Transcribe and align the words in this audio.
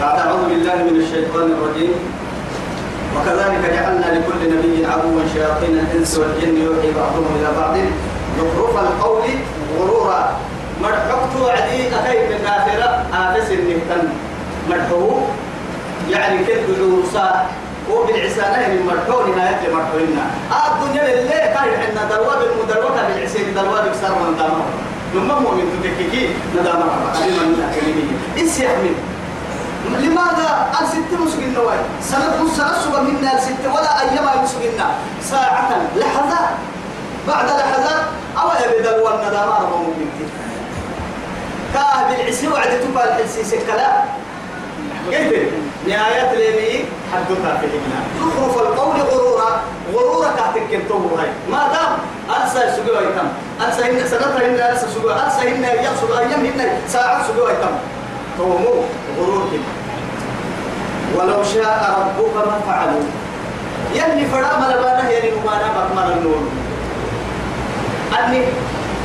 بعد 0.00 0.18
أعوذ 0.18 0.44
بالله 0.48 0.74
من 0.74 0.96
الشيطان 1.00 1.46
الرجيم. 1.56 1.94
وكذلك 3.16 3.62
جعلنا 3.74 4.06
لكل 4.18 4.40
نبي 4.52 4.86
عدوا 4.86 5.22
شياطين 5.34 5.78
الإنس 5.78 6.18
والجن 6.18 6.56
يوحي 6.56 6.90
بعضهم 6.92 7.26
إلى 7.40 7.50
بعض. 7.60 7.74
زخرف 8.38 8.74
القول 8.86 9.24
غرورا. 9.78 10.36
مرحبت 10.82 11.32
وعدي 11.42 11.80
أكيد 11.88 12.22
من 12.32 12.46
آخرة. 12.46 12.90
آفس 13.14 13.50
النهتن 13.50 14.08
مرحوه 14.70 15.28
يعني 16.10 16.44
كيف 16.44 16.58
عروسا 16.78 17.46
وبالعسانة 17.90 18.68
من 18.68 18.86
مرحو 18.86 19.32
نهاية 19.32 19.62
مرحونا 19.74 20.24
آه 20.52 20.68
الدنيا 20.74 21.02
لله 21.22 21.38
كان 21.54 21.68
عندنا 21.82 22.04
درواب 22.10 22.40
المدروكة 22.42 23.00
بالعسين 23.08 23.54
درواب 23.54 23.90
بسر 23.90 24.14
من 24.14 24.36
دامه 24.38 24.64
لما 25.14 25.38
مؤمن 25.40 25.80
تككي 25.84 26.28
ندامه 26.60 26.84
أبي 27.14 27.30
من 27.30 27.70
أكلمه 27.70 28.08
إيش 28.36 28.58
يحمل؟ 28.58 28.94
لماذا 30.06 30.66
الست 30.82 31.10
مسجنا 31.20 31.60
واي 31.60 31.78
سنة 32.00 32.46
سنة 32.56 33.00
منا 33.02 33.32
الست 33.38 33.66
ولا 33.74 34.00
أيام 34.00 34.42
مسجنا 34.42 34.86
ساعة 35.22 35.70
لحظات 35.96 36.48
بعد 37.28 37.46
لحظات 37.46 38.04
أو 38.38 38.48
يبدأ 38.64 39.02
والندامة 39.02 39.54
ربما 39.58 39.76
ممكن 39.76 40.26
كاه 41.74 42.08
بالعسي 42.08 42.48
وعد 42.48 42.80
تبا 42.80 43.04
الحسي 43.04 43.44
سكلا. 43.44 44.02
كيف؟ 45.10 45.52
نهاية 45.86 46.32
ليمي 46.34 46.84
حدثها 47.12 47.52
في 47.60 47.66
هنا 47.66 48.00
زخرف 48.20 48.56
القول 48.56 49.00
غرورا. 49.00 49.60
غرورا 49.94 50.30
كنتو 50.70 51.16
هاي. 51.16 51.30
ما 51.50 51.68
دام 51.72 51.92
أنسى 52.42 52.76
سجوا 52.76 53.00
يتم 53.00 53.28
أنسى 53.66 53.82
هنا 53.82 54.08
سنة 54.08 54.26
هنا 54.26 54.72
أنسى 54.72 54.86
سجوا 54.94 55.24
أنسى 55.24 55.50
هنا 55.50 55.72
يسجوا 55.72 56.18
أيام 56.18 56.44
هنا 56.44 56.64
ساعة 56.88 57.28
سجوا 57.28 57.50
يتم 57.50 57.74
تومو 58.38 58.84
غرور 59.18 59.48
كده. 59.52 59.75
ولو 61.14 61.44
شاء 61.44 61.80
ربك 61.98 62.46
ما 62.46 62.58
فعلوا. 62.66 63.06
يلي 63.94 64.26
فرا 64.26 64.58
ملبانا 64.60 65.10
يلي 65.10 65.30
نمانا 65.30 65.68
بكمل 65.76 66.12
النور. 66.12 66.42
أني 68.18 68.44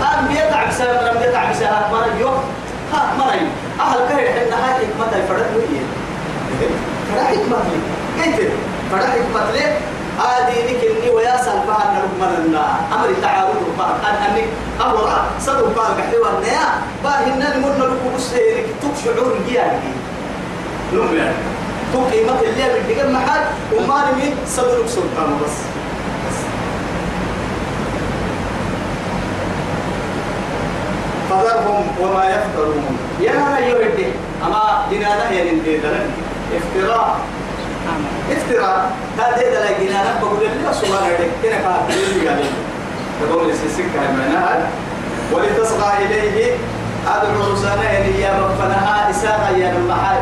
أن 0.01 0.27
بيتعب 0.27 0.71
سبب 0.71 0.99
لم 1.07 1.21
يتعب 1.21 1.53
سبب 1.53 1.91
مرة 1.91 2.15
يوم. 2.19 2.43
ها 2.93 3.13
مرة 3.19 3.47
أهل 3.79 3.99
كهر 4.09 4.25
حنا 4.33 4.57
هاي 4.65 4.73
حكمة 4.73 5.11
الفرد 5.15 5.49
وهي 5.55 5.79
فرا 7.13 7.23
حكمة 7.23 7.57
لي. 7.57 7.79
كيف 8.23 8.49
فرا 8.91 9.05
حكمة 9.05 9.51
لي. 9.51 9.65
هذه 10.19 10.55
نكني 10.63 11.09
ويا 11.09 11.37
سلفها 11.37 11.83
أن 11.85 11.95
نكمل 11.97 12.49
لنا 12.49 12.65
أمر 12.93 13.13
تعارض 13.21 13.55
رفاق 13.73 13.99
أن 14.09 14.15
أنك 14.15 14.47
أمر 14.81 15.21
صدق 15.39 15.79
قال 15.79 15.97
كحيوة 15.97 16.29
النيا 16.37 16.65
باهنا 17.03 17.57
نمر 17.57 17.69
نلقوا 17.69 18.11
بسيرك 18.17 18.65
تكشعور 18.81 19.37
جيالي 19.47 19.93
نمر 20.93 21.31
تو 21.93 21.99
قيمة 22.05 22.39
اللي 22.41 22.65
بدك 22.87 23.05
محل 23.09 23.41
وما 23.77 24.05
نمي 24.11 24.33
صدرك 24.47 24.87
سلطان 24.87 25.39
بس. 25.43 25.57
فذرهم 31.29 31.83
وما 32.01 32.25
يفترون 32.29 32.97
يا 33.21 33.31
أنا 33.31 33.59
يردي 33.59 34.05
أما 34.45 34.85
دينانا 34.89 35.29
هي 35.29 35.51
ندينا 35.55 35.99
افتراء. 36.57 37.19
افتراء. 38.31 38.91
هذا 39.17 39.37
ده 39.51 39.65
لقينا 39.65 40.19
بقول 40.21 40.39
لي 40.39 40.73
سبحان 40.73 40.93
الله 40.93 41.29
كنا 41.43 41.57
كاتبين 41.57 42.25
يعني 42.25 42.43
تقول 43.21 43.47
لي 43.47 43.53
سكة 43.53 44.11
منها 44.11 44.67
ولتصغى 45.33 45.91
إليه 46.05 46.51
أدعو 47.07 47.53
رسالة 47.53 47.89
يا 48.19 48.31
ربنا 48.43 49.09
إساءة 49.09 49.49
يا 49.57 49.73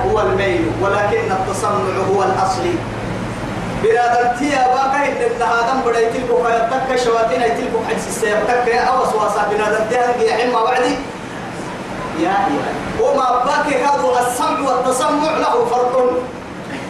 هو 0.05 0.19
الميل 0.22 0.72
ولكن 0.81 1.31
التصنع 1.31 1.95
هو 2.16 2.23
الأصلي 2.23 2.75
بنادم 3.83 4.39
تيا 4.39 4.67
باقي 4.67 5.11
إن 5.11 5.22
ابن 5.31 5.41
آدم 5.41 5.80
بدأ 5.85 6.00
يتلقوا 6.00 6.44
فيتك 6.44 7.03
شواتين 7.03 7.41
يتلقوا 7.41 7.85
حدس 7.90 8.07
السيبتك 8.07 8.67
يا 8.67 8.81
أو 8.81 9.06
سواسا 9.06 9.47
بنادم 9.51 9.90
تيا 9.90 10.16
هنجي 10.16 10.34
حما 10.34 10.63
بعدي. 10.63 10.95
يا 12.19 12.29
يا 12.29 12.72
وما 13.01 13.44
باقي 13.46 13.84
هذا 13.84 14.28
السمع 14.28 14.59
والتصنع 14.69 15.38
له 15.38 15.66
فرق. 15.66 16.11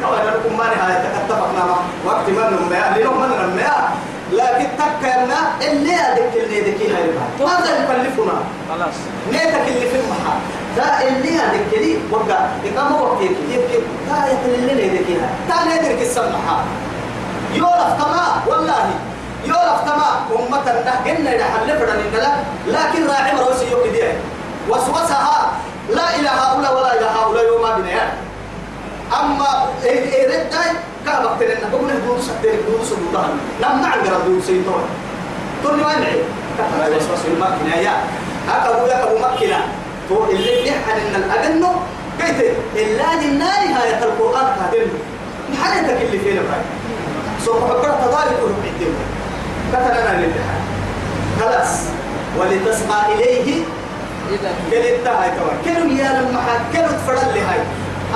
كما 0.01 0.15
لكم 0.15 0.57
ما 0.57 0.63
نهاية 0.63 1.03
اتفقنا 1.17 1.75
وقت 2.05 2.29
من 2.29 2.35
نمي 2.35 3.01
لنهم 3.01 3.21
من 3.21 3.29
نمي 3.29 3.63
لكن 4.31 4.67
تكلنا 4.77 5.39
اللي 5.61 5.95
أدك 5.95 6.35
اللي 6.35 6.95
هاي 6.95 7.03
ماذا 7.39 7.83
يكلفنا؟ 7.83 8.33
خلاص. 8.69 8.95
نيتك 9.31 9.67
اللي 9.67 9.89
في 9.89 9.95
المحل 9.95 10.39
ذا 10.75 11.07
اللي 11.07 11.29
أدك 11.29 11.73
لي 11.77 11.97
وقع. 12.11 12.39
إقامة 12.65 13.01
وقتك 13.01 13.31
يبكي. 13.49 13.79
تا 14.09 14.27
يتل 14.31 14.69
اللي 14.69 14.99
هاي 14.99 15.29
تا 15.49 15.63
نيدرك 15.65 16.01
السمحة 16.01 16.63
يولف 17.53 17.93
تما 17.99 18.43
والله. 18.47 18.89
يولف 19.45 19.81
تما 19.85 20.09
أمة 20.39 20.63
نهجنا 20.65 21.35
إلى 21.35 21.43
حل 21.43 21.79
فرنا 21.79 22.43
لكن 22.67 23.07
راعي 23.07 23.35
مروسي 23.35 23.71
يوكي 23.71 24.13
وسوسها. 24.69 25.51
لا 25.89 26.15
إلى 26.15 26.29
هؤلاء 26.29 26.77
ولا 26.77 26.97
إلى 26.97 27.05
هؤلاء 27.05 27.45
يوم 27.45 27.81
بنيان. 27.81 28.09
أما 29.21 29.65
إيه 29.83 30.13
إيه 30.13 30.49
رداي 31.17 31.55
كابك 31.55 31.69
تلنا 31.69 32.05
بقول 32.05 32.21
سكتير 32.21 32.53
هدوس 32.53 32.89
سلطان 32.89 33.29
نم 33.61 33.81
نعم 33.81 34.03
جرى 34.05 34.15
هدوس 34.15 34.45
سيطان 34.45 34.83
تقول 35.63 35.77
لي 35.77 35.83
وين 35.85 36.03
عيب 36.03 36.23
كتر 36.57 36.95
بس 36.97 37.03
بس 37.03 37.19
المكنة 37.27 37.75
يا 37.75 37.93
أكبو 38.49 38.85
يا 38.87 39.03
أبو 39.03 39.17
مكنة 39.17 39.57
تو 40.09 40.23
اللي 40.23 40.63
بيحن 40.63 40.89
إن 40.89 41.15
الأجنة 41.23 41.71
قلت 42.21 42.53
إلا 42.75 43.21
للنار 43.23 43.59
هاي 43.81 44.03
القرآن 44.03 44.47
كاتب 44.71 44.87
محلتك 45.53 46.01
اللي 46.01 46.19
فينا 46.19 46.41
باي 46.41 46.61
سوف 47.45 47.63
أقرأ 47.63 48.05
تضارب 48.05 48.31
كله 48.41 48.55
بيتم 48.63 48.93
كتر 49.71 49.91
أنا 50.01 50.11
الامتحان 50.19 50.61
خلاص. 51.39 51.79
ولتسمع 52.39 53.05
إليه. 53.07 53.63
قلت 54.31 55.07
هاي 55.07 55.29
كمان. 55.31 55.57
كانوا 55.65 55.89
يا 55.97 56.21
لما 56.21 56.41
كانوا 56.73 56.89
تفرد 56.89 57.33
لي 57.33 57.39
هاي 57.39 57.59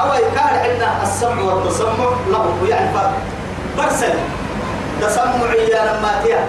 أو 0.02 0.14
يكاد 0.14 0.54
عندنا 0.70 1.04
السمع 1.04 1.42
والتسمع 1.42 2.10
له 2.32 2.46
يعني 2.70 2.90
برسل 3.78 4.14
تسمع 5.02 5.54
يا 5.54 5.82
لما 5.84 6.22
تيا. 6.24 6.46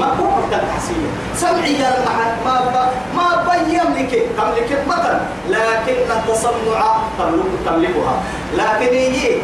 ما 0.00 0.06
هو 0.06 0.44
التحسين 0.44 1.08
سمعي 1.36 1.72
يا 1.72 1.90
ما 2.44 2.56
ما 3.16 3.26
بين 3.48 3.80
لك 3.96 4.12
تملك 4.36 4.70
مثلا. 4.88 5.20
لكن 5.48 5.96
التسمع 6.16 6.96
تملك 7.18 7.52
تملكها. 7.66 8.14
لكن 8.56 8.94
يجي 8.94 9.42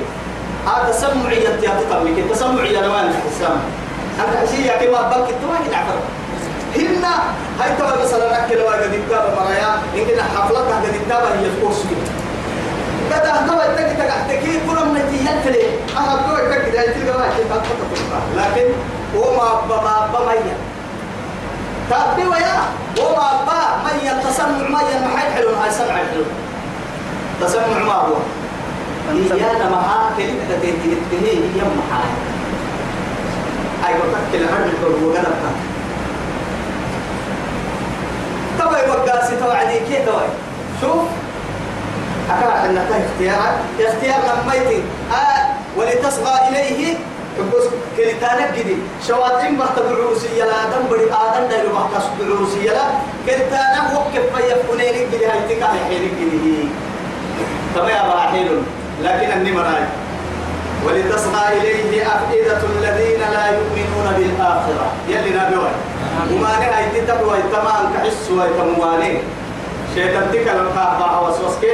هذا 0.67 0.93
سمعية 0.93 1.49
تملك. 1.91 2.19
التسمع 2.19 2.65
يا 2.65 2.81
لما 2.81 3.11
السمع. 3.27 3.65
أنت 4.21 4.37
حسي 4.43 4.67
يا 4.67 4.77
كما 4.77 5.03
بلك 5.03 5.29
تواجد 5.43 5.73
عفر. 5.75 5.99
هنا 6.77 7.15
هاي 7.61 7.77
تبغى 7.79 8.03
مثلا 8.05 8.45
أكل 8.45 8.59
واجد 8.59 8.93
الكتاب 8.93 9.25
مرايا. 9.37 9.71
يمكن 9.95 10.23
حفلتها 10.23 10.77
قد 10.81 10.85
الكتاب 10.85 11.23
هي 11.39 11.47
الكورس 11.47 11.81
كده 11.91 12.24
كذا 13.21 13.33
هو 13.51 13.61
تك 13.77 13.89
تك 13.99 14.13
تكي 14.29 14.53
كل 14.67 14.79
من 14.87 15.03
تيجي 15.11 15.29
أنا 15.99 16.15
بقول 16.17 16.51
تك 16.51 16.65
ده 16.75 16.83
تلقى 16.93 17.19
ما 17.19 17.27
لكن 18.37 18.67
هو 19.17 19.37
ما 19.37 19.67
ما 19.69 20.07
ما 20.13 20.19
مية 20.29 20.57
تابي 21.91 22.29
ويا؟ 22.29 22.57
هو 22.99 23.17
ما 23.17 23.45
با 23.47 23.59
مية 23.85 24.13
تسمع 24.23 24.47
مية 24.49 24.99
ما 24.99 25.17
حد 25.19 25.31
حلو. 25.35 25.49
هاي 25.49 25.71
سمع 25.71 25.87
حلو 25.97 26.25
تسمع 27.41 27.79
ما 27.87 27.93
هو. 27.93 28.15
إيانا 29.11 29.71
معاه 29.71 30.11
كلمة 30.17 30.41
تتهي 30.51 31.35
يم 31.35 31.71
معاه 31.91 32.11
أي 33.89 33.95
قلت 33.95 34.15
لك 34.33 34.41
الهرب 34.41 34.67
الكل 34.67 35.05
وقلب 35.05 35.35
تبا 38.59 38.79
يبقى 38.85 39.27
سي 39.27 39.37
توعدي 39.37 39.79
كيف 39.79 40.07
توعد 40.09 40.29
شوف. 40.81 41.03
أكاد 42.39 42.71
أن 42.71 42.79
اختيار 42.79 43.53
اختيار 43.81 44.21
لميتي 44.45 44.83
آه 45.13 45.47
ولتصغى 45.77 46.49
إليه. 46.49 46.95
بس 47.35 47.65
كلتانك 47.97 48.59
جدي 48.59 48.77
شواتين 49.09 49.57
بحت 49.59 49.79
العروسية 49.79 50.45
لا 50.45 50.65
دم 50.71 50.87
بدي 50.91 51.05
آدم 51.05 51.49
دايلو 51.51 51.69
بحت 51.75 52.03
العروسية 52.21 52.71
لا. 52.71 52.87
كلتانك 53.27 53.87
وقف 53.95 54.37
في 54.37 54.55
فنين 54.69 55.11
جدي 55.11 55.27
هاي 55.27 55.41
تكا 55.49 55.67
حين 55.67 56.03
جدي 56.21 56.69
تما 57.75 57.91
يا 57.91 58.63
لكن 59.03 59.31
أني 59.31 59.53
مرأي. 59.53 59.85
ولتصغى 60.87 61.45
إليه 61.53 62.07
أفئدة 62.07 62.61
الذين 62.79 63.21
لا 63.21 63.47
يؤمنون 63.47 64.07
بالآخرة. 64.17 64.93
يلي 65.09 65.31
نبيوي 65.31 65.71
وما 66.33 66.49
نهاية 66.49 67.01
تتبوي 67.01 67.39
تمام 67.53 67.93
كحس 67.95 68.31
ويتمواني 68.31 69.19
شيطان 69.95 70.27
تكلم 70.33 70.69
كعبا 70.75 71.19
وسوسكي. 71.21 71.73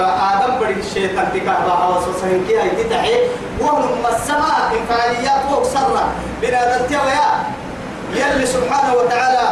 آدم 0.00 0.52
بدي 0.60 0.80
الشيطان 0.80 1.26
تكاه 1.34 1.60
بها 1.66 1.88
وسوسهن 1.88 2.44
كي 2.48 2.58
هاي 2.58 2.70
تتحي 2.70 3.14
وهم 3.60 4.06
السماء 4.14 4.70
فعاليات 4.88 5.42
وكسرة 5.52 6.04
بنادم 6.42 6.86
تيويا 6.86 7.26
يلي 8.14 8.46
سبحانه 8.46 8.94
وتعالى 8.94 9.46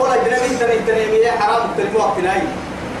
قل 0.00 0.10
جنبي 0.24 0.56
تني 0.56 0.78
تني 0.86 1.30
حرام 1.30 1.62
تلفوا 1.76 2.00
وقتناي 2.00 2.42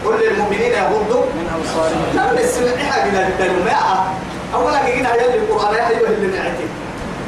كل 0.04 0.20
المؤمنين 0.30 0.72
يغضوا 0.72 1.24
من 1.36 1.46
أبصارهم۔ 1.56 2.16
نعم 2.16 2.36
السمع 2.38 3.04
إلى 3.06 3.26
الدنيا 3.28 3.64
ما 3.64 4.04
أولا 4.54 4.78
كنا 4.78 5.12
هيا 5.14 5.34
القرآن 5.34 5.74
يا 5.74 5.88
أيها 5.88 6.08
اللي 6.10 6.38
نعتي 6.38 6.66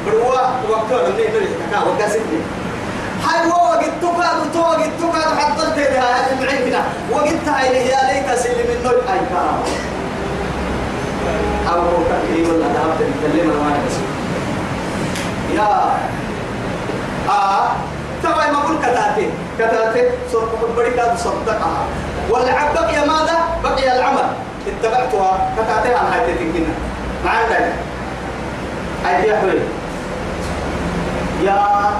بروا 0.05 0.41
وقتها 0.69 1.07
لم 1.09 1.19
يدري 1.19 1.47
كذا 1.71 1.79
وكاسبني 1.87 2.39
هاي 3.27 3.47
وقت 3.47 3.85
تقعد 4.01 4.51
توقت 4.53 4.89
تقعد 4.99 5.39
حطلت 5.39 5.77
لها 5.77 6.31
المعين 6.31 6.75
وقتها 7.11 7.69
إلى 7.69 7.89
يا 7.89 8.13
ليك 8.13 8.35
سلم 8.35 8.77
النور 8.77 8.93
أي 8.93 9.19
كلام. 9.29 9.59
أو 11.73 11.81
هو 11.81 11.97
ولا 12.51 12.65
ذهبت 12.65 12.99
تكلم 12.99 13.51
أنا 13.51 13.77
يا 15.55 15.91
آه 17.29 17.71
تبع 18.23 18.51
ما 18.51 18.59
قول 18.59 18.77
كتاتي. 18.77 19.29
كتاتي 19.59 20.09
صرت 20.31 20.49
بدي 20.77 20.89
كاد 20.89 21.17
صدقها. 21.17 21.85
والعب 22.29 22.73
بقي 22.73 23.07
ماذا؟ 23.07 23.37
بقي 23.63 23.97
العمل. 23.97 24.29
اتبعتها. 24.67 25.53
كتاتي 25.57 25.93
عن 25.95 26.05
هاي 26.05 26.35
ما 27.25 27.31
عندك؟ 27.31 27.73
أي 29.07 29.27
يا 31.43 31.91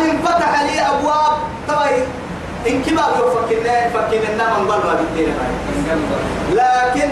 هل 0.00 0.10
انفتح 0.10 0.62
لي 0.62 0.80
أبواب. 0.80 1.36
طيب 1.68 2.04
إن 2.66 2.82
كما 2.82 3.02
يفكرنا 3.02 3.88
فكرنا 3.88 4.58
من 4.58 4.70
قلب 4.70 4.98
بالدين 4.98 5.34
لكن 6.52 7.08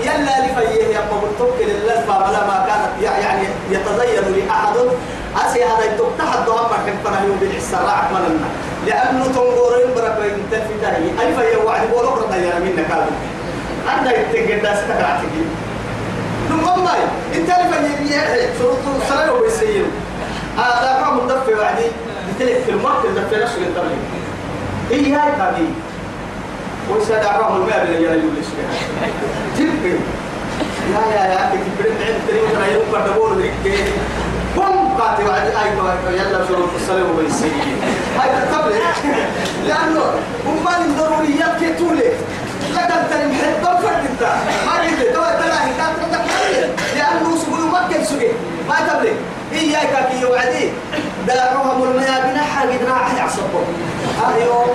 يلا 0.00 0.46
لفيه 0.46 0.84
يا 0.94 1.00
قبل 1.00 1.28
للزبا 1.60 2.16
ولا 2.16 2.46
ما 2.46 2.66
كانت 2.68 3.02
يعني 3.02 3.48
يتزين 3.70 4.46
لأحد. 4.46 4.76
أسي 5.36 5.64
هذا 5.64 5.84
يتفتح 5.84 6.32
الضوء 6.38 6.62
ما 6.62 6.78
كان 6.86 6.96
فنه 7.04 7.24
يوم 7.26 7.36
بالعسراء 7.40 8.04
أكملنا 8.04 8.48
لأنه 8.86 9.24
تنظرين 9.24 9.94
برك 9.96 10.16
بين 10.22 10.42
تلفتاه 10.50 10.96
أي 10.96 11.34
فيه 11.34 11.64
وعد 11.64 11.80
بولو 11.90 12.08
رضا 12.08 12.36
منك 12.36 12.90
هذا. 12.90 13.06
أنا 13.98 14.12
يتنقل 14.12 14.62
داس 14.62 14.78
تكرعتك 14.88 15.24
نمم 16.50 16.86
إنت 17.34 17.48
لفيه 17.50 18.50
شروط 18.58 18.78
الصلاة 19.02 19.32
وبيسير 19.32 19.84
هذا 20.58 21.02
قام 21.04 21.24
مدفع 21.24 21.58
وعدي 21.60 21.86
بتلك 22.36 22.62
في 22.66 22.70
المركز 22.70 23.10
دفع 23.16 23.42
نفسه 23.42 23.58
للترليم 23.58 23.98
إيه 24.90 25.16
هاي 25.16 25.32
كابي 25.36 25.68
وساد 26.90 27.24
عرام 27.26 27.56
الماء 27.62 27.82
اللي 27.82 27.96
يلا 28.04 28.14
يقول 28.14 28.34
ليش 28.34 28.46
تبقي 29.58 29.90
يا 30.92 31.14
يا 31.14 31.24
يا 31.32 31.44
أنت 31.44 31.54
كبرت 31.54 31.96
عند 32.06 32.20
تريم 32.28 32.42
ترى 32.54 32.72
يوم 32.74 32.84
كتبور 32.92 33.38
ذيك 33.38 33.52
بوم 34.56 34.94
قاتي 34.98 35.24
وعد 35.24 35.46
أي 35.46 36.16
يلا 36.16 36.46
شروط 36.48 36.68
الصلاة 36.80 37.04
وبيسير 37.12 37.50
هاي 38.18 38.28
قبل 38.30 38.72
لأنه 39.66 40.02
هم 40.46 40.96
ضروريات 40.98 41.56
كتولة 41.64 42.12
لكن 42.74 42.94
ترى 43.10 43.26
محب. 43.26 43.80
فرد 43.82 44.28
ما 44.66 44.72
قلت 44.72 45.02
تو 45.14 45.20
ترى 45.20 45.58
هي 45.66 46.68
لأنه 46.96 47.36
سبوي 47.36 47.68
مكة 47.70 48.02
سبوي 48.04 48.28
ما 48.68 48.74
تبلي 49.56 49.70
إياك 49.70 50.08
كي 50.10 50.20
يوعدي. 50.20 50.70
داعوهم 51.26 51.82
الميابين 51.82 52.38
حاجة 52.38 52.78
راح 52.88 53.14
يعصبوا. 53.18 53.64
أيوه. 54.34 54.66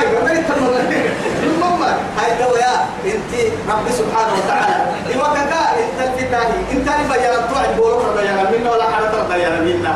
أيوه 0.00 0.24
ما 0.24 0.32
يتمنى. 0.32 1.02
المهم 1.42 1.82
هاي 1.82 2.30
دوايا 2.38 2.86
أنت 3.04 3.32
رب 3.68 3.86
سبحانه 3.98 4.32
وتعالى. 4.44 4.86
إيوه 5.10 5.34
كا 5.34 5.42
أنت 5.42 6.00
الفتاهي 6.00 6.60
أنت 6.72 6.88
اللي 6.88 7.08
بيان 7.08 7.48
توعد 7.50 7.76
بولوك 7.76 8.02
بيان 8.18 8.46
منا 8.52 8.70
ولا 8.70 8.84
حدا 8.84 9.36
بيان 9.36 9.64
منا. 9.64 9.94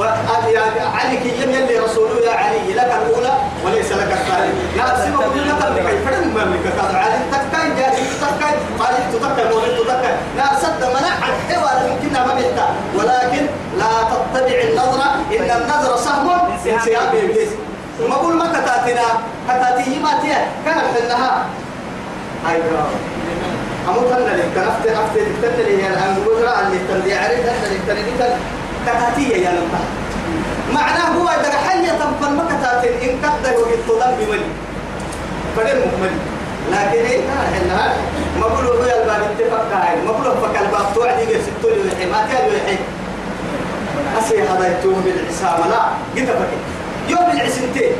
علي 0.00 1.16
كي 1.16 1.42
يلي 1.42 1.78
رسوله 1.78 2.20
يا 2.24 2.32
علي 2.32 2.72
لك 2.74 2.92
الأولى 3.02 3.32
وليس 3.64 3.92
لك 3.92 4.12
الثانية. 4.12 4.52
لا 4.76 5.04
سيما 5.04 5.18
كل 5.34 5.48
لك 5.48 5.62
الملكة 5.68 6.04
فلن 6.04 6.22
المملكة 6.22 6.70
قال 6.82 6.96
علي 6.96 7.18
تكاي 7.32 7.68
جاري 7.78 8.02
تكاي 8.20 8.54
قال 8.78 8.94
تتكاي 9.12 9.44
مولد 9.52 9.78
تتكاي 9.78 10.14
لا 10.36 10.46
سد 10.62 10.84
منع 10.84 11.14
الحوار 11.28 11.90
يمكنها 11.90 12.26
ما 12.26 12.34
بيحتاج. 12.34 12.72
ولكن 12.96 13.46
لا 13.78 13.92
تتبع 14.10 14.58
النظرة 14.68 15.08
إن 15.38 15.50
النظرة 15.62 15.96
سهم 15.96 16.48
من 16.48 16.78
سياب 16.84 17.14
إبليس. 17.14 17.48
وما 18.00 18.14
أقول 18.14 18.34
ما 18.34 18.46
كتاتنا 18.46 19.08
كتاتي 19.48 19.98
ما 19.98 20.12
تيه. 20.22 20.46
كان 20.64 20.80
حلها 20.94 21.44
هاي 22.46 22.56
أموت 23.88 24.12
أنا 24.12 24.36
لك 24.36 24.56
نفت 24.56 24.86
نفت 24.86 25.18
تكتلي 25.42 25.86
أن 25.86 26.16
قدرة 26.26 26.60
اللي 26.60 26.78
تندي 26.88 27.14
عريض 27.14 27.46
اللي 27.66 27.78
تندي 27.88 28.32
كتاتية 28.86 29.36
يا 29.36 29.50
لمبا 29.50 29.80
معناه 30.72 31.08
هو 31.18 31.28
إذا 31.28 31.58
حية 31.68 31.90
تنفن 31.90 32.36
مكتاتين 32.36 33.10
إن 33.10 33.18
كتل 33.22 33.56
وقت 33.56 33.88
ضم 33.88 34.16
بملي 34.24 34.44
فدين 35.56 35.76
مكمل 35.80 36.10
لكن 36.72 37.04
إيه؟ 37.04 37.20
إنها 37.62 37.94
ما 38.40 38.46
بقولوا 38.46 38.74
هو 38.74 38.82
الباب 38.82 39.22
اتفق 39.22 39.76
هاي 39.76 39.96
ما 40.06 40.12
بقولوا 40.12 40.34
فك 40.34 40.60
الباب 40.60 40.94
توعد 40.94 41.18
يجي 41.18 41.38
ستولي 41.42 41.80
ويحي 41.80 42.06
ما 42.06 42.26
كان 42.32 42.48
ويحي 42.50 42.78
أسي 44.18 44.42
هذا 44.42 44.78
يتوه 44.78 44.94
بالعسامة 45.04 45.68
لا 45.68 45.82
قلت 46.16 46.30
فكي 46.30 46.58
يوم 47.08 47.30
العسنتين 47.30 47.92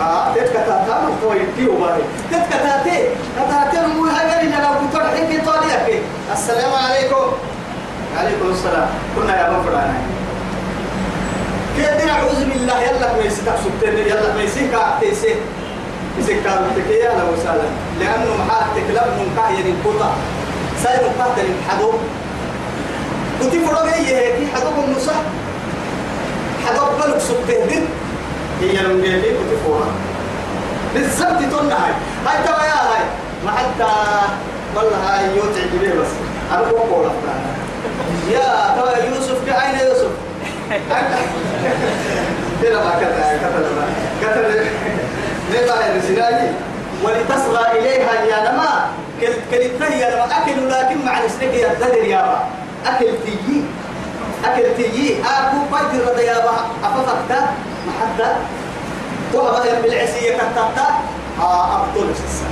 آه 0.00 0.34
تتكتاتا 0.34 1.08
مفتوى 1.08 1.36
يديو 1.36 1.76
باري 1.76 2.02
تتكتاتي 2.30 3.08
كتاتي 3.36 3.86
مو 3.86 4.04
هاي 4.04 4.48
لو 4.48 4.68
كنت 4.80 5.02
حكي 5.02 5.38
طاليك 5.38 6.02
السلام 6.32 6.72
عليكم. 6.74 7.32
عليكم 8.18 8.50
السلام. 8.50 8.88
كنا 9.16 9.40
يا 9.40 9.50
من 9.50 9.62
فلانا 9.64 9.94
كيف 11.76 12.04
نعوذ 12.04 12.44
بالله. 12.44 12.80
يلا 12.82 13.08
ميسي 13.22 13.42
تحسبتني 13.46 14.00
يلا 14.00 14.34
ميسي 14.38 14.68
كاعتيسي 14.68 15.34
يسي 16.18 16.34
كاعتيسي 16.44 16.94
يا 17.00 17.10
لو 17.18 17.32
وسهلا 17.32 17.68
لأنه 18.00 18.36
محال 18.38 18.64
تكلم 18.76 19.08
من 19.18 19.28
كاهي 19.36 19.72
الكوتا 19.72 20.10
ساير 20.82 21.00
مقاتل 21.18 21.46
الحدو 21.58 21.92
كنت 23.40 23.54
فرق 23.54 23.84
هي 23.84 24.36
في 24.36 24.46
حدو 24.54 24.84
النصح 24.84 25.14
حدو 26.66 26.84
بلوك 27.00 27.18
سبته 27.18 27.82
هي 28.60 28.76
لم 28.82 29.04
يلي 29.04 29.30
كنت 29.38 29.52
فورا 29.66 29.86
بالضبط 30.94 31.52
تقولنا 31.52 31.74
هاي. 31.74 31.92
هاي 32.26 32.44
توا 32.46 32.64
يا 32.64 32.80
هاي. 32.90 33.04
ما 33.44 33.50
حتى 33.50 33.92
والله 34.76 34.96
هاي 34.96 35.36
يوتع 35.36 35.60
جبيه 35.74 36.00
بس. 36.00 36.12
أنا 36.52 36.62
بقول 36.62 37.10
يا 38.32 38.74
توا 38.76 39.04
يوسف 39.08 39.38
كأين 39.46 39.88
يوسف. 39.88 40.10
كده 42.62 42.84
ما 42.84 42.90
كتب 43.00 43.38
كتب 43.42 43.64
كتب 44.22 45.66
بقى 45.66 45.90
الرسالة 45.92 46.52
ولتصغى 47.04 47.78
إليها 47.78 48.12
يا 48.24 48.52
نما 48.52 48.86
كل 49.20 49.26
كل 49.50 49.92
يا 49.92 50.14
نما 50.14 50.24
أكل 50.24 50.70
لكن 50.70 51.04
مع 51.06 51.24
نسلك 51.24 51.54
يا 51.54 51.74
تدري 51.80 52.10
يا 52.10 52.22
با 52.22 52.38
أكل 52.90 53.06
تيجي. 53.24 53.62
أكل 54.44 54.76
تيجي. 54.76 55.14
أكو 55.22 55.56
بدر 55.72 56.20
يا 56.22 56.34
با 56.38 56.50
أفقت 56.84 57.30
ما 57.86 57.92
حتى 58.00 58.30
وهذا 59.34 59.80
بالعسية 59.82 60.36
كتبت 60.36 60.78
آه 61.40 61.76
أبطل 61.76 62.10
السنة. 62.10 62.48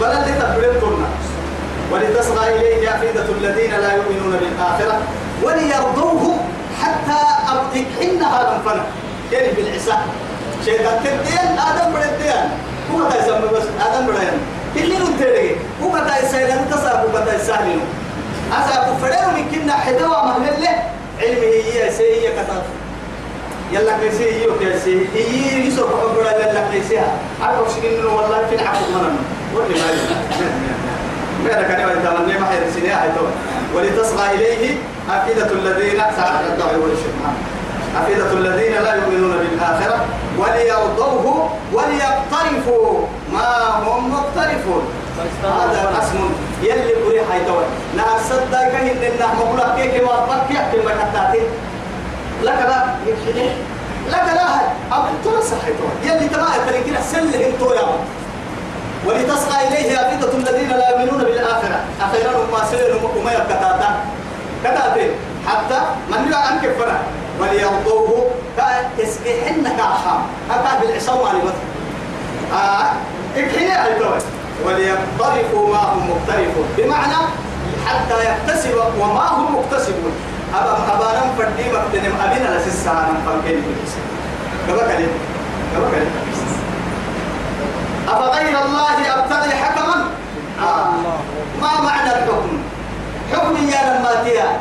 بل 0.00 0.06
اللي 0.06 0.32
تبريتنا 0.40 1.08
ولتصغى 1.92 2.56
إليه 2.56 2.94
أفئدة 2.94 3.24
الذين 3.40 3.70
لا 3.70 3.92
يؤمنون 3.94 4.40
بالآخرة 4.40 5.00
وليرضوه 5.42 6.36
حتى 6.82 7.20
أبتكحنها 7.48 8.56
من 8.56 8.62
فنا 8.64 8.84
يعني 9.32 9.52
بالعسى 9.52 9.96
شيطان 10.64 11.00
تدين 11.04 11.58
آدم 11.58 11.92
بردين 11.92 12.50
هو 12.92 13.10
تا 13.10 13.18
يسمى 13.18 13.48
بس 13.54 13.62
آدم 13.86 14.06
بردين 14.06 14.38
اللي 14.76 14.94
نتري 14.98 15.56
هو 15.82 15.98
تا 15.98 16.18
يسأل 16.26 16.50
أنت 16.50 16.74
صار 16.74 17.06
هو 17.12 17.34
يسأل 17.34 17.78
أسا 18.52 18.76
كفرين 18.80 19.34
من 19.34 19.50
كنا 19.50 19.72
حدوا 19.72 20.22
مهل 20.22 20.62
له 20.62 20.82
علمه 21.22 21.42
هي 21.42 21.92
سيئة 21.92 22.30
كتاب. 22.30 22.62
يلا 23.72 23.98
كيسي 23.98 24.24
هي 24.24 24.46
كيسي. 24.60 25.06
هي 25.14 25.66
يسوق 25.66 25.88
عبرة 25.88 26.30
يلا 26.30 26.64
كيسيها. 26.72 27.12
عارف 27.42 27.72
سنين 27.72 28.04
والله 28.06 28.46
في 28.50 28.54
العقل 28.54 28.92
منن 28.94 29.16
واللي 29.54 29.74
ما 29.74 29.86
ما 31.44 31.62
كان 31.62 31.80
يتمنى 31.80 32.38
ما 32.38 32.46
حيرسني 32.46 32.88
هاي 32.88 33.08
ولتصغى 33.74 34.34
إليه 34.34 34.76
أفئدة 35.10 35.52
الذين 35.52 36.02
ساعد 36.16 36.44
الدعوة 36.52 36.78
والشبهة 36.78 37.32
أفئدة 37.96 38.32
الذين 38.32 38.72
لا 38.82 38.94
يؤمنون 38.94 39.32
بالآخرة 39.38 40.04
وليرضوه 40.38 41.50
وليقترفوا 41.72 43.06
ما 43.32 43.68
هم 43.86 44.10
مقترفون. 44.12 44.82
هذا 45.44 45.98
اسم 46.02 46.18
يلي 46.62 46.94
بري 47.04 47.20
حي 47.32 47.44
توي 47.46 47.64
ناس 47.96 48.28
صدق 48.28 48.62
كهن 48.62 48.88
إنه 48.88 49.34
مقولة 49.38 49.76
كيك 49.76 50.04
ما 50.04 50.44
يحكي 50.50 50.76
لك 52.42 52.58
لا. 52.68 52.84
لك 54.08 54.24
لا 54.34 54.48
أب 54.92 55.04
ترى 55.24 55.42
صحيح 55.42 55.76
يلي 56.04 56.28
تبع 56.28 56.46
تركنا 56.66 57.00
سلة 57.12 57.46
إنتو 57.46 57.72
يا 57.72 57.82
ولتصغى 59.06 59.68
إليه 59.68 60.00
أفئدة 60.00 60.32
الذين 60.32 60.68
لا 60.70 60.90
يؤمنون 60.90 61.24
بالآخرة 61.24 61.80
أخيرا 62.00 62.32
ما 62.52 62.64
سلوا 62.70 63.08
وما 63.16 63.32
يبكتاتا 63.32 63.90
كتاتي 64.64 65.10
حتى 65.48 65.80
من 66.10 66.30
لا 66.30 66.52
أنك 66.52 66.72
فرع 66.78 67.00
وليرضوه 67.40 68.30
كاسكحن 68.98 69.64
كاحا 69.76 70.22
هكا 70.50 70.80
بالعصام 70.80 71.18
على 71.28 71.38
بطل 71.38 71.64
آه 72.52 72.92
اكحني 73.36 73.72
على 73.72 73.92
الدول 73.92 74.20
وليقترفوا 74.64 75.68
ما 75.72 75.78
هم 75.78 76.10
مقترف 76.10 76.54
بمعنى 76.78 77.16
حتى 77.86 78.14
يكتسب 78.28 78.74
وما 79.00 79.28
هم 79.28 79.56
مكتسبون 79.58 80.12
أبا 80.54 80.72
أبا 80.72 81.04
نم 81.18 81.30
فردي 81.38 81.62
مكتنم 81.62 82.12
أبينا 82.24 82.58
لسسا 82.58 82.92
نم 82.92 83.40
فكين 83.42 83.62
كما 84.66 84.82
كان. 84.88 85.06
كما 85.74 85.90
كان. 85.92 86.06
أفغير 88.08 88.58
الله 88.64 89.14
أبتغي 89.14 89.50
حكما 89.54 90.04
آه. 90.62 90.90
ما 91.60 91.80
معنى 91.80 92.10
الحكم 92.10 92.58
حكم 93.32 93.56
يا. 94.26 94.32
لما 94.32 94.56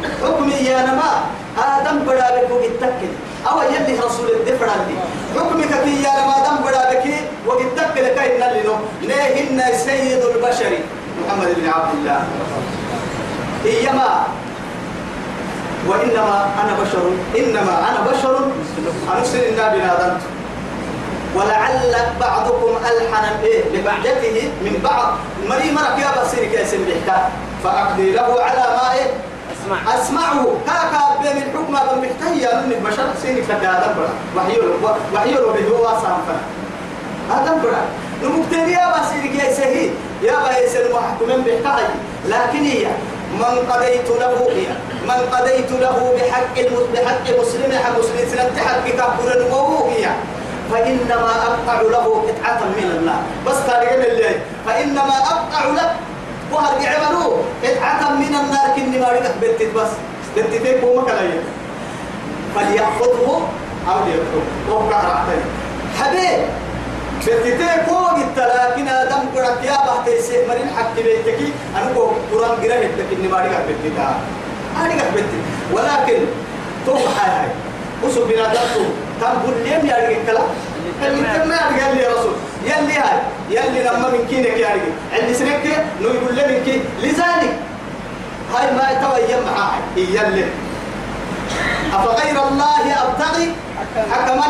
تيا 0.00 0.16
حكم 0.22 0.50
يا 0.50 0.86
نما 0.86 1.10
آدم 1.58 2.04
بڑا 2.06 2.28
بكو 2.30 2.58
التكل 2.58 3.12
أو 3.50 3.62
يلي 3.62 3.98
رسول 3.98 4.28
الدفر 4.30 4.68
عندي 4.70 4.96
حكمك 5.36 5.72
في 5.84 6.02
يا 6.02 6.12
لما 6.20 6.34
آدم 6.36 6.56
بڑا 6.64 6.92
بكي 6.92 7.16
وقتك 7.46 7.96
لك 7.96 8.18
إن 8.18 8.42
اللي 8.42 8.62
ليهن 9.02 9.62
سيد 9.76 10.22
البشر 10.24 10.72
محمد 11.26 11.48
بن 11.56 11.68
عبد 11.68 11.94
الله. 11.94 12.24
إيما. 13.66 14.26
وإنما 15.88 16.48
أنا 16.62 16.72
بشر 16.82 17.10
إنما 17.38 17.88
أنا 17.88 18.00
بشر 18.10 18.50
أرسل 19.18 19.38
النبي 19.38 19.78
نادمت 19.78 20.20
ولعل 21.36 21.94
بعضكم 22.20 22.70
ألحن 22.90 23.24
إيه 23.44 23.64
لبعدته 23.74 24.36
من 24.64 24.80
بعض. 24.84 25.08
مري 25.48 25.70
مرك 25.70 25.98
يا 25.98 26.22
بصير 26.22 26.44
كيسن 26.44 26.84
بيحكى؟ 26.84 27.18
فأقضي 27.64 28.12
له 28.12 28.42
على 28.42 28.64
ما 28.76 28.92
إيه؟ 28.92 29.10
أسمع. 29.52 29.94
أسمعه. 29.94 30.46
هاكا 30.68 31.22
بين 31.22 31.36
الحكم 31.42 31.72
بمحتهي 31.72 32.44
من 32.66 32.72
البشر 32.72 33.06
سيني 33.22 33.40
آدم 33.40 33.94
برا 33.96 34.10
وحيول 34.36 34.70
وحيول 35.14 35.52
به 35.52 35.68
هو 35.76 35.86
سامفا 36.02 36.36
آدم 37.30 37.62
برا 37.62 37.82
نمكتني 38.22 38.72
يا 38.72 38.86
بصير 38.90 39.26
كيسه 39.32 39.90
يا 40.22 40.36
بصير 40.66 40.86
المحكمين 40.86 41.42
بيحكى. 41.42 41.84
لكن 42.28 42.64
هي 42.64 42.86
من 43.32 43.72
قضيت 43.72 44.10
له 44.20 44.48
من 45.08 45.20
قضيت 45.36 45.72
له 45.72 46.14
بحق 46.16 46.56
بحق 46.94 47.40
مسلم 47.40 47.78
حق 47.84 47.98
مسلم 47.98 48.28
سنت 48.30 48.58
حق 48.66 48.88
كبر 48.88 49.42
وهي 49.52 50.08
فإنما 50.70 51.32
أقطع 51.48 51.80
له 51.80 52.06
قطعة 52.28 52.60
من 52.76 52.88
النار. 52.98 53.22
بس 53.46 53.66
تاريخ 53.66 53.92
الليل. 53.92 54.40
فإنما 54.66 55.16
أقطع 55.32 55.64
له. 55.64 55.96
وهرجع 56.52 56.90
عملوه 56.90 57.42
قطعة 57.64 58.10
من 58.10 58.34
النار 58.40 58.66
كني 58.76 58.98
ما 58.98 59.08
ريتك 59.12 59.34
بنتت 59.42 59.74
بس. 59.76 59.92
بنتت 60.36 60.80
بوما 60.82 61.02
كلاية 61.02 61.42
فليأخذه 62.54 63.48
أو 63.88 63.98
ليتركه 64.04 64.44
وهو 64.68 64.88
كهرعتين 64.90 65.42
حبيب 66.00 66.38
بنتت 67.26 67.88
فوق 67.88 68.18
لكن 68.36 68.88
آدم 68.88 69.22
قرأت 69.36 69.64
يا 69.64 69.72
بحث 69.72 70.08
السيد 70.08 70.48
مرين 70.48 70.68
حق 70.76 70.94
بيتك. 70.96 71.38
أنا 71.76 71.88
قرآن 72.32 72.54
قرأت 72.62 72.98
لكن 72.98 73.30
ما 73.30 73.40
ريتك 73.40 73.64
بنتت 73.68 73.98
هذه 74.76 74.94
بنتت 75.14 75.42
ولكن 75.72 76.20
توقع 76.86 77.26
هاي. 77.26 77.48
وسو 78.04 78.24
بناداتو 78.24 78.84
تنبول 79.20 79.54
ليم 79.64 79.86
يا 79.86 79.96
رجل 79.96 80.26
كلا 80.26 80.40
اللي 81.06 81.22
تم 81.22 81.52
يا 81.52 81.88
رجل 81.88 82.00
يا 82.00 82.08
رسول 82.10 82.34
يلي 82.64 82.98
هاي 82.98 83.18
يلي 83.50 83.82
لما 83.84 84.08
من 84.10 84.26
كينك 84.30 84.56
يا 84.58 84.68
رجل 84.68 84.92
عندي 85.12 85.34
سنك 85.34 85.84
نو 86.02 86.08
يقول 86.08 86.34
لي 86.34 86.42
من 86.46 86.64
كي 86.64 86.82
لذلك 87.02 87.52
هاي 88.54 88.66
ما 88.76 88.90
يتويا 88.90 89.40
معاه 89.46 89.78
يلي 89.96 90.44
أفغير 91.94 92.48
الله 92.48 92.84
أبتغي 93.02 93.52
حكما. 94.12 94.46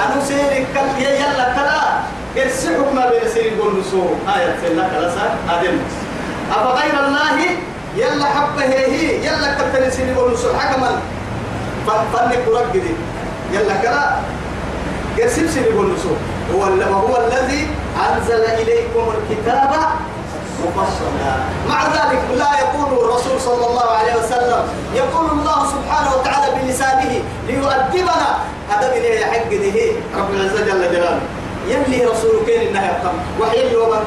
أنا 0.00 0.24
سيرك 0.24 0.66
كل 0.74 1.02
يلا 1.02 1.52
كلا 1.54 1.80
قرس 2.36 2.66
حكم 2.66 2.96
بين 3.10 3.28
سير 3.34 3.52
يقول 3.52 3.80
نسو 3.80 4.02
آية 4.36 4.56
سيلا 4.62 4.88
كلا 4.88 5.10
سا 5.14 5.36
آدم 5.50 5.76
أفغير 6.50 6.94
الله 7.06 7.40
يلا 7.96 8.24
حبه 8.24 8.64
هي 8.64 9.26
يلا 9.26 9.56
يقول 10.12 10.32
نسو 10.32 10.48
حكما 10.58 11.00
فنك 11.86 12.44
رقدي 12.48 12.82
يلا 13.52 13.76
كلا. 13.82 14.16
قسم 15.18 15.48
سن 15.48 15.62
يقول 15.62 15.96
هو 16.54 16.62
وهو 16.62 17.16
الذي 17.26 17.68
أنزل 18.08 18.44
إليكم 18.44 19.04
الكتاب 19.16 19.70
مفصلا. 20.62 21.34
مع 21.68 21.82
ذلك 21.86 22.20
لا 22.36 22.50
يقول 22.60 23.04
الرسول 23.04 23.40
صلى 23.40 23.66
الله 23.66 23.90
عليه 23.90 24.14
وسلم 24.16 24.62
يقول 24.94 25.30
الله 25.30 25.66
سبحانه 25.66 26.10
وتعالى 26.16 26.62
بلسانه 26.62 27.22
ليؤدبنا. 27.46 28.38
هذا 28.70 28.94
من 28.94 29.02
يحق 29.04 29.50
رب 30.16 30.30
العزة 30.34 30.64
جل 30.64 30.92
جلاله. 30.92 31.20
يلي 31.68 32.04
رسول 32.04 32.46
كين 32.46 32.68
إنها 32.68 32.84
يفهم 32.84 33.14
وحي 33.40 33.62
اللي 33.62 33.76
ومن 33.76 34.06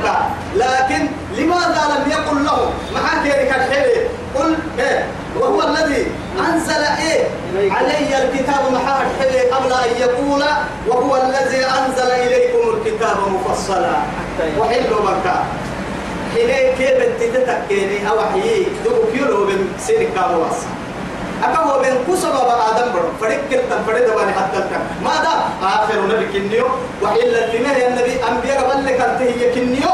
لكن 0.55 1.07
لماذا 1.37 1.81
لم 1.95 2.11
يقل 2.11 2.45
له 2.45 2.71
معك 2.93 3.25
يا 3.25 3.55
الحيل 3.55 4.07
قل 4.35 4.57
إيه 4.79 5.05
وهو 5.39 5.61
الذي 5.61 6.07
أنزل 6.39 6.84
إيه؟ 7.06 7.24
علي 7.72 8.24
الكتاب 8.24 8.72
محمد 8.72 9.08
حلي 9.20 9.39
قبل 9.39 9.72
أن 9.74 9.92
يقول 10.00 10.44
وهو 10.88 11.15
الذي 11.15 11.65
أنزل 11.65 12.12
إليكم 12.12 12.70
الكتاب 12.70 13.18
مفصلا. 13.34 13.96
وحل 14.60 14.92
مكة 15.04 15.44
حين 16.34 16.50
كيف 16.77 17.00
تتتكيني 17.20 18.10
أو 18.10 18.18
حيي 18.34 18.68
دو 18.86 18.92
كيلو 19.13 19.46
من 19.46 19.74
سيرك 19.80 20.10
كابواسا 20.15 20.68
أكو 21.44 21.80
بين 21.82 21.96
كسر 22.08 22.36
آدم 22.72 22.92
برو 22.94 23.10
فريق 23.22 23.39
كرتن 23.50 23.84
فريق 23.88 24.13
دباني 24.13 24.34
حتى 24.34 24.60
ماذا؟ 25.04 25.34
آخر 25.63 26.01
نبي 26.08 26.25
كنيو. 26.34 26.65
وإلا 27.01 27.54
النبي 27.54 27.88
النبي. 27.88 28.13
أنبياء 28.30 28.58
قبل 28.63 28.86
لك 28.86 29.00
أنت 29.01 29.22
كنيو. 29.56 29.94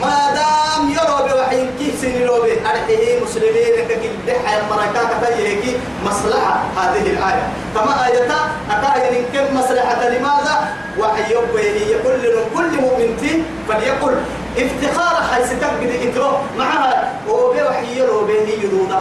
ما 0.00 0.16
دام 0.34 0.90
يرو 0.90 1.16
بوحي 1.28 1.66
كي 1.78 1.92
سنيرو 2.00 2.42
به؟ 2.42 2.56
أرحيه 2.70 3.20
مسلمين 3.24 3.74
كي 3.88 4.10
دحى 4.26 4.58
المركات 4.60 5.10
تيهي 5.22 5.76
مصلحة 6.04 6.54
هذه 6.76 7.06
الآية. 7.10 7.46
كما 7.74 8.06
آية؟ 8.06 8.30
أكاين 8.70 9.24
كم 9.32 9.56
مصلحة؟ 9.58 10.08
لماذا؟ 10.08 10.56
وحي 10.98 11.32
يبه 11.32 11.66
كل 12.04 12.22
كل 12.54 12.80
مؤمن 12.80 13.42
فليقل. 13.68 14.14
افتخار 14.58 15.14
حيث 15.32 15.50
تقبل 15.60 15.90
إكره 16.08 16.42
معها. 16.58 17.12
وبوحي 17.28 17.98
يرو 17.98 18.20
به 18.26 18.48
يدودا 18.62 19.00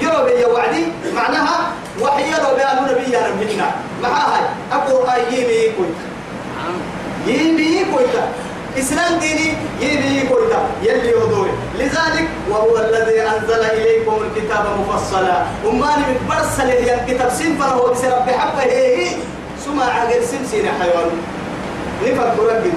يرو 0.00 0.24
به 0.26 0.46
وعدي 0.52 0.84
معناها 1.14 1.58
وحي 2.00 2.24
يرو 2.32 2.56
به 2.56 2.72
أنو 2.72 2.82
نبي 2.92 3.12
يا 3.12 3.20
ربنا 3.28 3.70
معها 4.02 4.40
أقول 4.72 5.08
أيمي 5.08 5.72
كويت 5.76 5.98
يمي 7.26 7.84
كويت 7.92 8.14
إسلام 8.78 9.18
ديني 9.20 9.52
يبي 9.80 10.28
كويتا 10.28 10.60
يلي 10.82 11.10
يودوي 11.10 11.48
لذلك 11.78 12.28
وهو 12.50 12.76
الذي 12.76 13.20
أنزل 13.22 13.64
إليكم 13.64 14.16
الكتاب 14.26 14.66
مفصلا. 14.80 15.42
وما 15.66 15.96
من 15.96 16.16
برسل 16.28 16.68
هي 16.70 16.94
الكتاب 16.94 17.30
سنفر 17.30 17.64
هو 17.64 17.92
بسرب 17.92 18.26
بحبه 18.26 18.62
هي 18.62 19.08
سمع 19.64 19.84
عقل 19.84 20.24
سمسين 20.24 20.66
حيوان. 20.80 21.10
نفر 22.02 22.34
برقني 22.38 22.70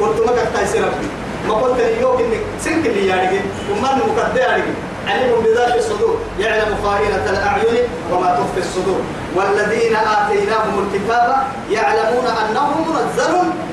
قلت 0.00 0.20
ما 0.20 0.32
كنت 0.32 0.76
ربي 0.76 1.08
ما 1.48 1.54
قلت 1.54 1.80
لي 1.80 2.00
يوك 2.00 2.20
إنك 2.20 2.40
سنك 2.64 2.86
اللي 2.86 3.06
يعني 3.06 3.40
وما 3.70 3.94
مكدر 3.94 4.40
يعني 4.40 4.62
علم 5.08 5.42
بذات 5.44 5.76
الصدور. 5.76 6.18
يعلم 6.38 6.76
خائنة 6.84 7.24
الأعين 7.30 7.84
وما 8.12 8.30
تخفي 8.38 8.58
الصدور. 8.58 9.00
والذين 9.36 9.96
آتيناهم 9.96 10.74
الكتاب 10.84 11.36
يعلمون 11.70 12.26
أنه 12.26 12.68
منزل 12.88 13.32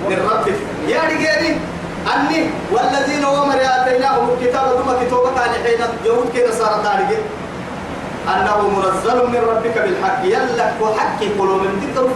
من 0.09 0.29
ربك. 0.31 0.57
يا 0.88 1.01
رجالي 1.03 1.55
أني 2.15 2.50
والذين 2.71 3.25
ومر 3.25 3.59
آتيناهم 3.62 4.29
الكتاب 4.29 4.65
ثم 4.79 4.89
كتابك 5.05 5.38
عن 5.38 5.50
حين 5.63 5.81
يهود 6.05 6.29
كده 6.36 6.51
صارت 6.51 6.86
أنه 8.29 8.59
منزل 8.67 9.27
من 9.27 9.41
ربك 9.50 9.75
بالحق. 9.77 10.21
يلك 10.24 10.74
وحكي 10.81 11.29
قلوب 11.39 11.62
من 11.62 11.91
ذكر 11.95 12.09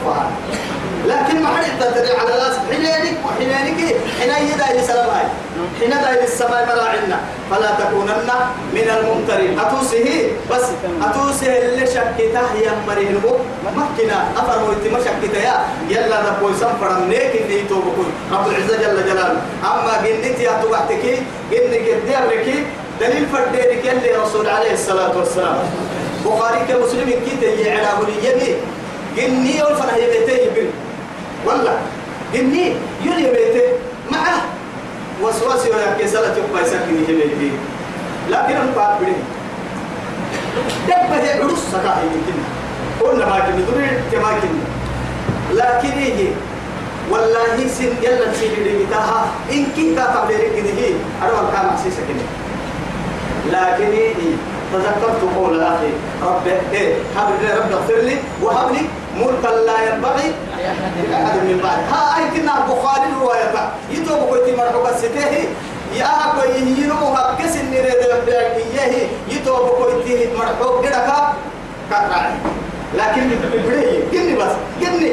لكن 1.08 1.44
ما 1.44 1.50
حد 1.58 1.80
تدري 1.80 2.12
على 2.20 2.30
الناس. 2.36 2.56
حينك 2.72 3.18
وحينك 3.26 3.80
حين 4.20 4.48
يدا 4.48 4.82
سلام 4.88 5.10
هاي 5.10 5.28
حين 5.80 5.90
دا 5.90 6.24
السماء 6.24 6.66
مراعنا 6.70 7.20
فلا 7.52 7.70
تكونن 7.80 8.30
من 8.74 8.88
الممترين. 8.98 9.60
أتوسه؟ 9.60 10.32
بس 10.52 10.66
أتوسه 11.02 11.58
اللي 11.58 11.88
شكته 11.88 12.44
يا 12.66 12.74
مريه 12.88 13.10
مكنا 13.78 14.18
أفر 14.38 14.70
ويت 14.70 14.94
ما 14.94 15.00
شكته 15.00 15.38
يا. 15.38 15.56
يلا 15.90 16.18
نبوي 16.26 16.54
سفر 16.54 17.00
منك 17.00 17.34
اللي 17.42 17.60
يتوبكون. 17.60 18.10
رب 18.32 18.48
العزة 18.48 18.78
جل 18.78 19.06
جلاله. 19.06 19.42
أما 19.64 19.94
جنتي 20.04 20.44
يا 20.44 20.62
توحتك 20.62 21.04
جنك 21.52 21.86
الديرك 21.98 22.48
دليل 23.00 23.26
فردينك 23.34 23.84
اللي 23.94 24.12
رسول 24.24 24.50
عليه 24.50 24.74
الصلاة 24.74 25.18
والسلام. 25.18 25.58
بخاري 26.26 26.60
كمسلم 26.68 27.10
كي 27.10 27.34
تيجي 27.42 27.72
على 27.72 27.88
بني 28.00 28.56
جني 29.18 29.64
والفرح 29.64 29.96
يبيتي 29.96 30.46
يبين 30.46 30.72
ولا 31.46 31.74
إني 32.36 32.76
يلي 33.06 33.30
بيته 33.32 33.68
معه. 34.12 34.42
وسواس 35.24 35.66
ولا 35.68 35.94
كسلة 36.00 36.36
يبقى 36.38 36.64
يسكن 36.64 36.96
يبيته 37.10 37.52
لكن 38.30 38.56
أنا 38.56 38.72
بعد 38.76 39.02
بدي 39.02 39.14
دبه 40.88 41.44
عروس 41.44 41.60
سكاه 41.72 41.98
يمكن. 42.04 42.40
قلنا 43.02 43.26
ما 43.26 43.40
كنا 43.40 43.66
دوري 43.72 43.88
كما 44.12 44.30
كنا 44.42 44.64
لكن 45.54 45.98
يجي 46.02 46.28
والله 47.12 47.68
سن 47.68 47.92
يلا 48.04 48.34
سيدي 48.34 48.64
لقيتها 48.64 49.26
إن 49.52 49.66
كي 49.76 49.96
كاتب 49.96 50.30
لي 50.32 50.62
كده 50.62 50.96
أروى 51.24 51.52
كان 51.54 51.66
عسيسة 51.74 52.02
كده 52.10 52.26
لكن 53.52 53.92
إيه؟ 53.92 54.14
تذكرت 54.74 55.22
قول 55.36 55.62
أخي 55.62 55.90
رب 56.24 56.48
إيه؟ 56.74 56.94
هب 57.18 57.30
لي 57.42 57.54
رب 57.58 57.72
اغفر 57.72 58.02
لي 58.02 58.16
وهب 58.42 58.72
لي 58.74 58.82
ملكا 59.18 59.48
لا 59.66 59.94
ينبغي 59.94 60.32
لأحد 60.64 61.38
من 61.38 61.60
بعد 61.64 61.80
ها 61.92 62.18
أي 62.18 62.40
كنا 62.40 62.54
بخاري 62.70 63.08
رواية 63.22 63.72
يتوب 63.92 64.20
كويتي 64.30 64.56
مرحبا 64.56 64.98
ستيه 64.98 65.48
يا 65.96 66.08
كوي 66.36 66.56
ينمو 66.56 67.14
هكس 67.14 67.56
النريد 67.56 67.96
إياه 68.56 69.08
يتوب 69.30 69.68
كويتي 69.70 70.30
مرحبا 70.38 70.82
كده 70.82 71.06
كاكراي 71.90 72.32
لكن 72.98 73.30
بدي 73.54 74.00
جني 74.12 74.36
بس 74.36 74.52
جني 74.82 75.12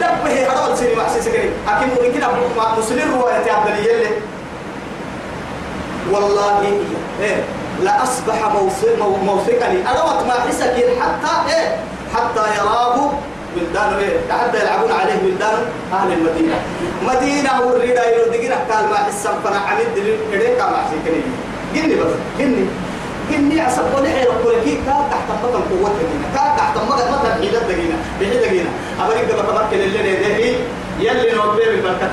دبه 0.00 0.32
هذا 0.32 0.72
السينما 0.72 1.02
مع 1.02 1.08
سكري 1.08 1.50
أكيد 1.68 1.88
ممكن 2.04 2.22
أبو 2.22 2.36
مسلم 2.78 3.14
رواية 3.20 3.52
عبد 3.52 3.68
الله 3.68 4.10
والله 6.12 6.62
إيه 7.20 7.44
لا 7.82 8.02
أصبح 8.02 8.52
موثقا 9.24 9.82
أروت 9.90 10.26
ما 10.26 10.34
حسك 10.48 10.74
حتى 11.00 11.54
إيه 11.54 11.76
حتى 12.14 12.54
يراه 12.58 13.10
بلدان 13.56 13.94
إيه 13.98 14.18
حتى 14.30 14.60
يلعبون 14.60 14.92
عليه 14.92 15.14
بلدان 15.22 15.58
أهل 15.92 16.12
المدينة. 16.12 16.54
مدينة 17.06 17.50
هو 17.50 17.76
الريدا 17.76 18.16
يردقنا 18.16 18.56
قال 18.70 18.88
ما 18.90 18.96
حسن 18.96 19.30
فنا 19.44 19.56
عمد 19.58 19.94
دليل 19.96 20.18
إليه 20.32 20.56
كما 20.58 20.76
حسيكني 20.86 21.22
جني 21.74 21.94
بس 21.94 22.12
جني 22.38 22.66
جني 23.30 23.54
ولا 23.96 24.08
حيل 24.08 24.28
كي 24.64 24.74
كا 24.86 24.94
تحت 25.10 25.28
مطن 25.44 25.62
قوة 25.70 25.90
دقينا 25.90 26.26
كا 26.34 26.56
تحت 26.58 26.76
مطن 26.76 27.12
مطن 27.12 27.32
حيلة 27.40 27.58
دقينا 27.58 27.96
بحيلة 28.20 28.40
دقينا 28.40 28.70
أبريك 29.00 29.34
بقى 29.34 29.46
تمكن 29.64 29.82
اللي 29.82 29.98
نده 29.98 30.58
يلي 31.00 31.36
نوبي 31.36 31.64
بالبركة 31.64 32.10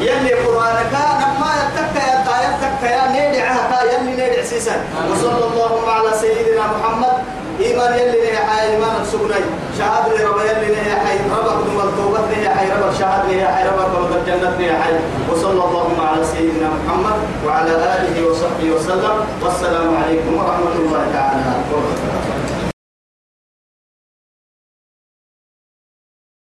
يلي 0.00 0.32
قرآنك 0.34 0.92
نما 0.92 1.50
يتكى 1.62 2.06
يا 2.06 2.24
يتكى 2.48 2.92
يا 2.94 3.08
نيدي 3.12 3.42
عهتا 3.42 3.92
يلي 3.92 4.10
نيدي 4.10 4.40
عسيسا 4.40 4.84
وصلى 5.12 5.44
الله 5.44 5.90
على 5.90 6.10
سيدنا 6.20 6.62
محمد 6.66 7.12
إيمان 7.60 7.92
يلي 7.98 8.18
نهي 8.22 8.36
حي 8.36 8.70
إيمان 8.70 8.94
السبني 9.02 9.40
شهاد 9.78 10.04
لي 10.12 10.24
رب 10.24 10.38
يلي 10.38 10.68
نهي 10.74 10.94
حي 11.04 11.18
ربك 11.36 11.58
دم 11.66 11.78
التوبة 11.88 12.20
نهي 12.30 12.48
حي 12.56 12.66
ربك 12.72 12.94
شهاد 12.98 13.26
نهي 13.28 13.46
حي 13.46 13.68
ربك 13.68 13.92
رب 13.98 14.12
الجنة 14.16 14.50
نهي 14.58 14.72
حي. 14.82 14.94
وصلى 15.32 15.52
الله 15.52 15.86
على 16.10 16.24
سيدنا 16.24 16.68
محمد 16.78 17.18
وعلى 17.46 17.70
آله 17.70 18.16
وصحبه 18.30 18.70
وسلم. 18.76 19.16
والسلام 19.42 19.90
عليكم 20.02 20.32
ورحمة 20.38 20.74
الله 20.82 21.02
تعالى 21.12 22.17